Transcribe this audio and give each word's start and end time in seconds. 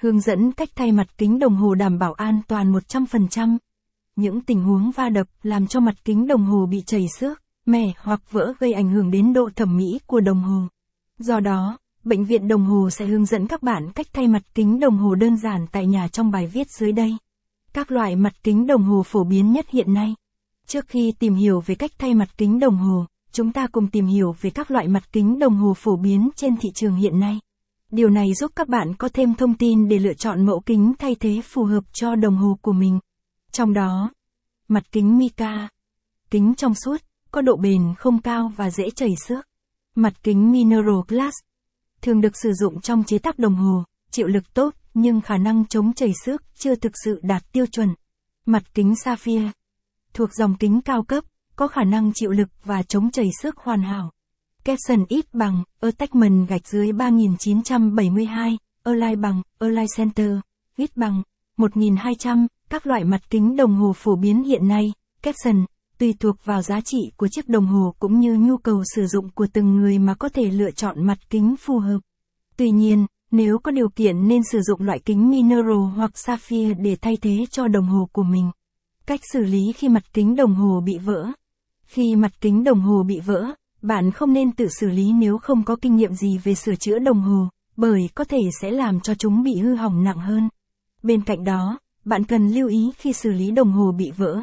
Hướng 0.00 0.20
dẫn 0.20 0.52
cách 0.52 0.68
thay 0.74 0.92
mặt 0.92 1.06
kính 1.18 1.38
đồng 1.38 1.56
hồ 1.56 1.74
đảm 1.74 1.98
bảo 1.98 2.12
an 2.12 2.40
toàn 2.48 2.72
100%. 2.72 3.58
Những 4.16 4.40
tình 4.40 4.62
huống 4.62 4.90
va 4.90 5.08
đập 5.08 5.26
làm 5.42 5.66
cho 5.66 5.80
mặt 5.80 5.94
kính 6.04 6.26
đồng 6.26 6.44
hồ 6.44 6.66
bị 6.66 6.82
chảy 6.86 7.06
xước, 7.18 7.42
mẻ 7.66 7.92
hoặc 7.98 8.20
vỡ 8.30 8.52
gây 8.58 8.72
ảnh 8.72 8.90
hưởng 8.90 9.10
đến 9.10 9.32
độ 9.32 9.50
thẩm 9.56 9.76
mỹ 9.76 9.98
của 10.06 10.20
đồng 10.20 10.40
hồ. 10.40 10.62
Do 11.18 11.40
đó, 11.40 11.78
bệnh 12.04 12.24
viện 12.24 12.48
đồng 12.48 12.64
hồ 12.64 12.90
sẽ 12.90 13.06
hướng 13.06 13.26
dẫn 13.26 13.46
các 13.46 13.62
bạn 13.62 13.92
cách 13.94 14.06
thay 14.12 14.28
mặt 14.28 14.42
kính 14.54 14.80
đồng 14.80 14.98
hồ 14.98 15.14
đơn 15.14 15.36
giản 15.36 15.66
tại 15.72 15.86
nhà 15.86 16.08
trong 16.08 16.30
bài 16.30 16.46
viết 16.46 16.70
dưới 16.70 16.92
đây. 16.92 17.16
Các 17.72 17.90
loại 17.90 18.16
mặt 18.16 18.32
kính 18.42 18.66
đồng 18.66 18.82
hồ 18.82 19.02
phổ 19.02 19.24
biến 19.24 19.52
nhất 19.52 19.68
hiện 19.68 19.94
nay. 19.94 20.14
Trước 20.66 20.88
khi 20.88 21.12
tìm 21.18 21.34
hiểu 21.34 21.60
về 21.66 21.74
cách 21.74 21.90
thay 21.98 22.14
mặt 22.14 22.28
kính 22.36 22.58
đồng 22.58 22.76
hồ, 22.76 23.06
chúng 23.32 23.52
ta 23.52 23.66
cùng 23.72 23.88
tìm 23.88 24.06
hiểu 24.06 24.36
về 24.40 24.50
các 24.50 24.70
loại 24.70 24.88
mặt 24.88 25.12
kính 25.12 25.38
đồng 25.38 25.54
hồ 25.54 25.74
phổ 25.74 25.96
biến 25.96 26.30
trên 26.36 26.56
thị 26.56 26.68
trường 26.74 26.96
hiện 26.96 27.20
nay. 27.20 27.40
Điều 27.92 28.10
này 28.10 28.34
giúp 28.34 28.52
các 28.56 28.68
bạn 28.68 28.94
có 28.94 29.08
thêm 29.08 29.34
thông 29.34 29.54
tin 29.54 29.88
để 29.88 29.98
lựa 29.98 30.14
chọn 30.14 30.46
mẫu 30.46 30.60
kính 30.66 30.92
thay 30.98 31.16
thế 31.20 31.40
phù 31.44 31.64
hợp 31.64 31.84
cho 31.92 32.14
đồng 32.14 32.36
hồ 32.36 32.58
của 32.62 32.72
mình. 32.72 32.98
Trong 33.52 33.72
đó, 33.72 34.10
mặt 34.68 34.82
kính 34.92 35.18
mica, 35.18 35.68
kính 36.30 36.54
trong 36.54 36.74
suốt, 36.74 37.00
có 37.30 37.42
độ 37.42 37.56
bền 37.56 37.94
không 37.98 38.22
cao 38.22 38.52
và 38.56 38.70
dễ 38.70 38.90
chảy 38.90 39.10
xước. 39.26 39.46
Mặt 39.94 40.12
kính 40.22 40.52
mineral 40.52 41.00
glass, 41.08 41.34
thường 42.02 42.20
được 42.20 42.36
sử 42.42 42.52
dụng 42.52 42.80
trong 42.80 43.04
chế 43.04 43.18
tác 43.18 43.38
đồng 43.38 43.54
hồ, 43.54 43.84
chịu 44.10 44.26
lực 44.26 44.54
tốt 44.54 44.74
nhưng 44.94 45.20
khả 45.20 45.36
năng 45.36 45.66
chống 45.66 45.92
chảy 45.92 46.12
xước 46.24 46.42
chưa 46.54 46.74
thực 46.74 46.92
sự 47.04 47.20
đạt 47.22 47.52
tiêu 47.52 47.66
chuẩn. 47.66 47.88
Mặt 48.46 48.62
kính 48.74 48.94
sapphire, 49.04 49.50
thuộc 50.14 50.34
dòng 50.34 50.56
kính 50.56 50.80
cao 50.80 51.02
cấp, 51.02 51.24
có 51.56 51.68
khả 51.68 51.84
năng 51.84 52.12
chịu 52.14 52.30
lực 52.30 52.48
và 52.64 52.82
chống 52.82 53.10
chảy 53.10 53.26
xước 53.42 53.56
hoàn 53.56 53.82
hảo. 53.82 54.12
Caption 54.68 55.04
ít 55.08 55.34
bằng, 55.34 55.64
attachment 55.80 56.48
gạch 56.48 56.68
dưới 56.68 56.92
3972, 56.92 58.58
Align 58.84 59.20
bằng, 59.20 59.42
Align 59.58 59.86
Center, 59.96 60.30
ít 60.76 60.96
bằng, 60.96 61.22
1200, 61.56 62.46
các 62.70 62.86
loại 62.86 63.04
mặt 63.04 63.30
kính 63.30 63.56
đồng 63.56 63.74
hồ 63.74 63.92
phổ 63.96 64.16
biến 64.16 64.44
hiện 64.44 64.68
nay, 64.68 64.92
caption, 65.22 65.64
tùy 65.98 66.14
thuộc 66.20 66.36
vào 66.44 66.62
giá 66.62 66.80
trị 66.84 66.98
của 67.16 67.28
chiếc 67.28 67.48
đồng 67.48 67.66
hồ 67.66 67.94
cũng 67.98 68.20
như 68.20 68.34
nhu 68.34 68.56
cầu 68.56 68.82
sử 68.94 69.06
dụng 69.06 69.30
của 69.30 69.46
từng 69.52 69.76
người 69.76 69.98
mà 69.98 70.14
có 70.14 70.28
thể 70.28 70.50
lựa 70.50 70.70
chọn 70.70 71.06
mặt 71.06 71.18
kính 71.30 71.54
phù 71.56 71.78
hợp. 71.78 71.98
Tuy 72.56 72.70
nhiên, 72.70 73.06
nếu 73.30 73.58
có 73.58 73.70
điều 73.70 73.88
kiện 73.88 74.28
nên 74.28 74.42
sử 74.52 74.60
dụng 74.60 74.82
loại 74.82 74.98
kính 74.98 75.30
mineral 75.30 75.96
hoặc 75.96 76.18
sapphire 76.18 76.74
để 76.74 76.96
thay 76.96 77.16
thế 77.22 77.44
cho 77.50 77.68
đồng 77.68 77.86
hồ 77.86 78.08
của 78.12 78.22
mình. 78.22 78.50
Cách 79.06 79.20
xử 79.32 79.44
lý 79.44 79.72
khi 79.76 79.88
mặt 79.88 80.12
kính 80.12 80.36
đồng 80.36 80.54
hồ 80.54 80.80
bị 80.80 80.98
vỡ. 80.98 81.26
Khi 81.86 82.16
mặt 82.16 82.40
kính 82.40 82.64
đồng 82.64 82.80
hồ 82.80 83.02
bị 83.02 83.20
vỡ, 83.20 83.54
bạn 83.82 84.10
không 84.10 84.32
nên 84.32 84.52
tự 84.52 84.68
xử 84.80 84.86
lý 84.88 85.12
nếu 85.12 85.38
không 85.38 85.64
có 85.64 85.76
kinh 85.76 85.96
nghiệm 85.96 86.14
gì 86.14 86.38
về 86.38 86.54
sửa 86.54 86.74
chữa 86.74 86.98
đồng 86.98 87.20
hồ, 87.20 87.48
bởi 87.76 88.10
có 88.14 88.24
thể 88.24 88.40
sẽ 88.60 88.70
làm 88.70 89.00
cho 89.00 89.14
chúng 89.14 89.42
bị 89.42 89.56
hư 89.56 89.74
hỏng 89.74 90.04
nặng 90.04 90.18
hơn. 90.18 90.48
Bên 91.02 91.20
cạnh 91.24 91.44
đó, 91.44 91.78
bạn 92.04 92.24
cần 92.24 92.48
lưu 92.48 92.68
ý 92.68 92.92
khi 92.96 93.12
xử 93.12 93.30
lý 93.32 93.50
đồng 93.50 93.72
hồ 93.72 93.92
bị 93.92 94.10
vỡ. 94.16 94.40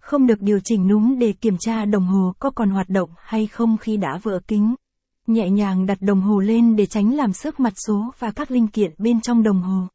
Không 0.00 0.26
được 0.26 0.40
điều 0.40 0.60
chỉnh 0.64 0.88
núm 0.88 1.18
để 1.18 1.32
kiểm 1.32 1.56
tra 1.60 1.84
đồng 1.84 2.06
hồ 2.06 2.32
có 2.38 2.50
còn 2.50 2.70
hoạt 2.70 2.88
động 2.88 3.10
hay 3.16 3.46
không 3.46 3.76
khi 3.76 3.96
đã 3.96 4.18
vỡ 4.22 4.40
kính. 4.48 4.74
Nhẹ 5.26 5.50
nhàng 5.50 5.86
đặt 5.86 5.98
đồng 6.00 6.20
hồ 6.20 6.40
lên 6.40 6.76
để 6.76 6.86
tránh 6.86 7.14
làm 7.14 7.32
xước 7.32 7.60
mặt 7.60 7.72
số 7.86 8.10
và 8.18 8.30
các 8.30 8.50
linh 8.50 8.68
kiện 8.68 8.92
bên 8.98 9.20
trong 9.20 9.42
đồng 9.42 9.62
hồ. 9.62 9.86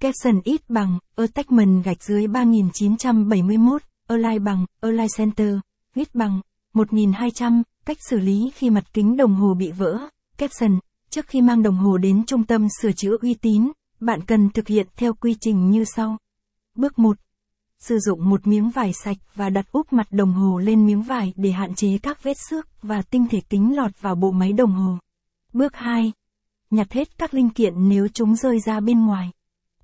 Capson 0.00 0.40
ít 0.44 0.60
bằng, 0.68 0.98
attachment 1.16 1.84
gạch 1.84 2.02
dưới 2.02 2.26
3971, 2.26 3.82
Align 4.06 4.44
bằng, 4.44 4.66
Align 4.80 5.06
Center, 5.16 5.54
ít 5.94 6.14
bằng, 6.14 6.40
1200, 6.74 7.62
cách 7.88 8.02
xử 8.10 8.18
lý 8.18 8.50
khi 8.54 8.70
mặt 8.70 8.84
kính 8.92 9.16
đồng 9.16 9.34
hồ 9.34 9.54
bị 9.54 9.72
vỡ. 9.72 9.98
Capson, 10.38 10.78
trước 11.10 11.26
khi 11.26 11.40
mang 11.40 11.62
đồng 11.62 11.76
hồ 11.76 11.98
đến 11.98 12.24
trung 12.26 12.44
tâm 12.44 12.66
sửa 12.82 12.92
chữa 12.92 13.16
uy 13.20 13.34
tín, 13.34 13.72
bạn 14.00 14.24
cần 14.24 14.50
thực 14.50 14.68
hiện 14.68 14.86
theo 14.96 15.14
quy 15.14 15.34
trình 15.40 15.70
như 15.70 15.84
sau. 15.96 16.16
Bước 16.74 16.98
1. 16.98 17.16
Sử 17.78 17.98
dụng 17.98 18.30
một 18.30 18.46
miếng 18.46 18.70
vải 18.70 18.92
sạch 18.92 19.16
và 19.34 19.50
đặt 19.50 19.72
úp 19.72 19.92
mặt 19.92 20.06
đồng 20.10 20.32
hồ 20.32 20.58
lên 20.58 20.86
miếng 20.86 21.02
vải 21.02 21.32
để 21.36 21.50
hạn 21.50 21.74
chế 21.74 21.98
các 21.98 22.22
vết 22.22 22.36
xước 22.50 22.82
và 22.82 23.02
tinh 23.02 23.26
thể 23.30 23.40
kính 23.40 23.76
lọt 23.76 24.00
vào 24.00 24.14
bộ 24.14 24.30
máy 24.30 24.52
đồng 24.52 24.72
hồ. 24.72 24.98
Bước 25.52 25.76
2. 25.76 26.12
Nhặt 26.70 26.92
hết 26.92 27.18
các 27.18 27.34
linh 27.34 27.50
kiện 27.50 27.88
nếu 27.88 28.08
chúng 28.08 28.36
rơi 28.36 28.60
ra 28.60 28.80
bên 28.80 29.06
ngoài. 29.06 29.30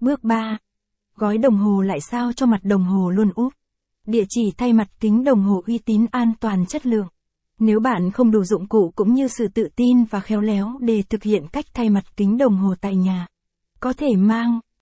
Bước 0.01 0.25
3. 0.25 0.59
Gói 1.17 1.39
đồng 1.39 1.57
hồ 1.57 1.81
lại 1.81 2.01
sao 2.01 2.33
cho 2.33 2.47
mặt 2.47 2.61
đồng 2.63 2.85
hồ 2.85 3.11
luôn 3.11 3.31
úp. 3.35 3.53
Địa 4.07 4.25
chỉ 4.29 4.53
thay 4.57 4.73
mặt 4.73 4.89
kính 5.01 5.25
đồng 5.25 5.43
hồ 5.43 5.63
uy 5.67 5.79
tín 5.79 6.07
an 6.11 6.33
toàn 6.41 6.67
chất 6.67 6.87
lượng. 6.87 7.07
Nếu 7.61 7.81
bạn 7.81 8.11
không 8.11 8.31
đủ 8.31 8.45
dụng 8.45 8.69
cụ 8.69 8.93
cũng 8.97 9.15
như 9.15 9.29
sự 9.29 9.49
tự 9.49 9.69
tin 9.77 10.05
và 10.05 10.21
khéo 10.21 10.41
léo 10.41 10.79
để 10.81 11.03
thực 11.11 11.23
hiện 11.23 11.47
cách 11.53 11.65
thay 11.75 11.91
mặt 11.91 12.05
kính 12.17 12.39
đồng 12.39 12.57
hồ 12.57 12.75
tại 12.81 12.97
nhà, 12.97 13.27
có 13.81 13.93
thể 13.93 14.09
mang 14.17 14.61